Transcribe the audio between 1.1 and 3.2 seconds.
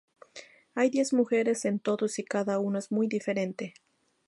mujeres en todos y cada uno es muy